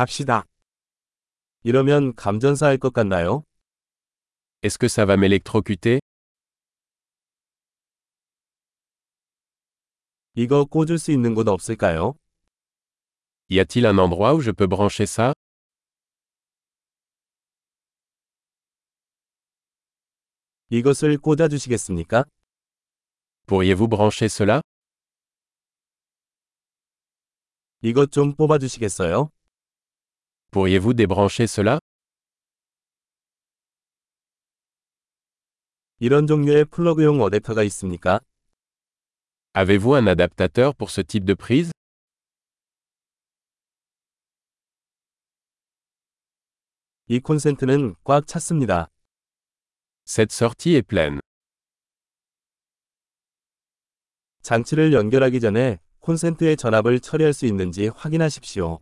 [0.00, 0.46] 갑시다.
[1.62, 3.44] 이러면 감전사 할 것 같나요?
[4.62, 6.00] Est-ce que ça va m'électrocuter
[10.32, 12.14] 이거 꽂을 수 있는 곳 없을까요?
[13.50, 15.34] Y a-t-il un endroit où je peux brancher ça
[20.70, 22.24] 이것을 꽂아 주시겠습니까?
[23.46, 24.62] Pourriez-vous brancher cela
[27.82, 29.30] 이것 좀 뽑아 주시겠어요?
[30.50, 31.78] Pourriez-vous débrancher cela
[36.00, 38.20] 이런 종류의 플러그용 어댑터가 있습니까?
[39.54, 41.70] Avez-vous un adaptateur pour ce type de prise
[47.06, 48.88] 이 콘센트는 꽉 찼습니다.
[50.06, 51.20] Cette sortie est pleine.
[54.42, 58.80] 장치를 연결하기 전에 콘센트의 전압을 처리할 수 있는지 확인하십시오.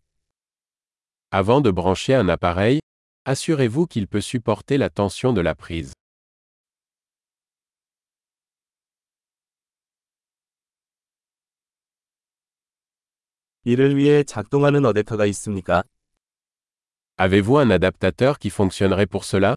[1.30, 2.80] Avant de brancher un appareil,
[3.26, 5.92] assurez-vous qu'il peut supporter la tension de la prise.
[13.64, 15.82] 이를 위해 작동하는 어댑터가 있습니까?
[17.18, 19.54] Avez-vous un adaptateur qui fonctionnerait pour cela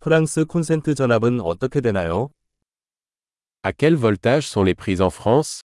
[0.00, 2.30] 프랑스 콘센트 전압은 어떻게 되나요?
[3.62, 5.62] À quel voltage sont les prises en France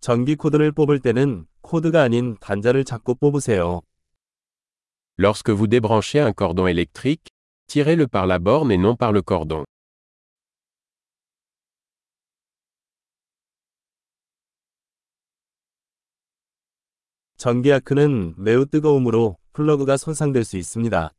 [0.00, 3.80] 전기 코드를 뽑을 때는 코드가 아닌 단자를 잡고 뽑으세요.
[5.18, 7.30] Lorsque vous débranchez un cordon électrique,
[7.66, 9.64] tirez-le par la borne et non par le cordon.
[17.36, 21.10] 전기 아크는 매우 뜨거움으로 플러그가 손상될 수 있습니다.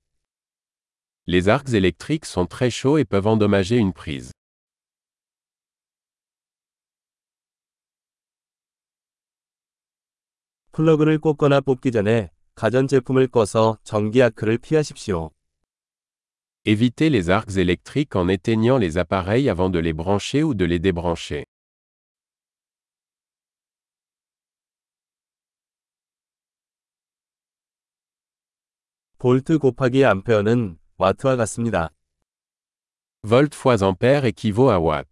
[1.28, 4.32] Les arcs électriques sont très chauds et peuvent endommager une prise.
[10.78, 15.32] 플러그를 꽂거나 뽑기 전에 가전제품을 꺼서 전기 아크를 피하십시오.
[16.66, 20.80] Évitez les arcs électriques en éteignant les appareils avant de les brancher ou de les
[20.80, 21.46] débrancher.
[29.18, 31.90] 볼트 곱하기 암페어는 와트와 같습니다.
[33.24, 35.08] Volt fois ampère équivaut à watt.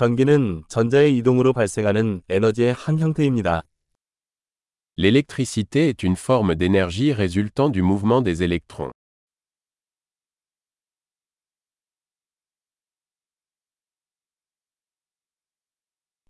[0.00, 3.64] 전기는 전자의 이동으로 발생하는 에너지의 한 형태입니다.
[4.96, 8.92] L'électricité est une forme d'énergie résultant du mouvement des électrons.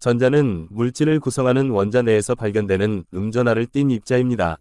[0.01, 4.57] 전자는 물질을 구성하는 원자 내에서 발견되는 음전하를 띤 입자입니다.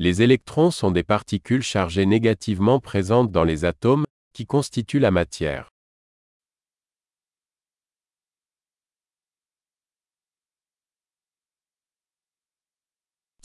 [0.00, 5.75] Les électrons sont des particules chargées négativement présentes dans les atomes, qui constituent la matière.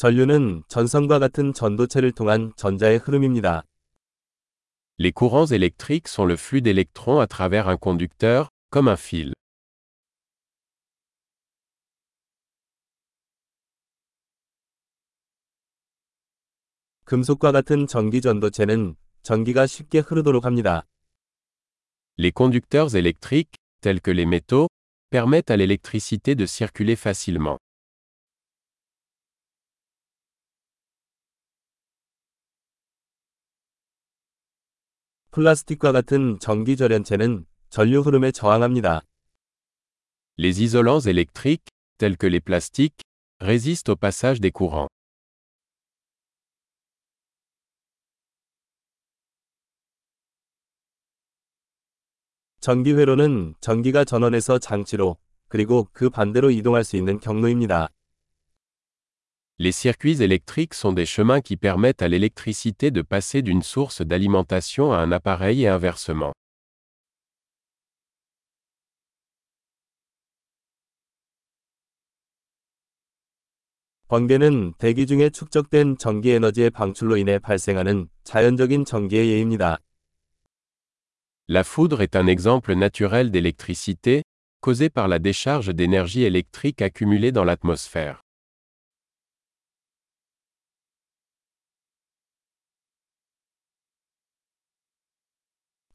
[0.01, 3.65] 전류는 전선과 같은 전도체를 통한 전자의 흐름입니다.
[4.99, 9.33] Les courants électriques sont le flux d'électrons à travers un conducteur, comme un fil.
[17.05, 20.83] 금속과 같은 전기 전도체는 전기가 쉽게 흐르도록 합니다.
[22.19, 24.69] Les conducteurs électriques, tels que les métaux,
[25.11, 27.59] permettent à l'électricité de circuler facilement.
[35.32, 39.02] 플라스틱과 같은 전기 절연체는 전류 흐름에 저항합니다.
[40.38, 43.00] Les isolants électriques, tels que les plastiques,
[43.40, 44.90] résistent au passage des courants.
[52.60, 55.16] 전기 회로는 전기가 전원에서 장치로
[55.48, 57.88] 그리고 그 반대로 이동할 수 있는 경로입니다.
[59.61, 64.93] Les circuits électriques sont des chemins qui permettent à l'électricité de passer d'une source d'alimentation
[64.93, 66.35] à un appareil et inversement.
[74.09, 79.79] 번개는 대기 중에 축적된 전기 에너지의 방출로 인해 발생하는 자연적인 전기의 예입니다.
[81.49, 84.23] La foudre est un exemple naturel d'électricité,
[84.61, 88.21] causé par la décharge d'énergie électrique accumulée dans l'atmosphère.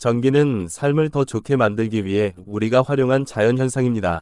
[0.06, 4.20] 전기는 삶을 더 좋게 만들기 위해 우리가 활용한 자연 현상입니다.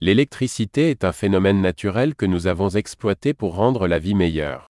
[0.00, 4.69] L'électricité est un phénomène naturel que nous avons exploité pour rendre la vie meilleure.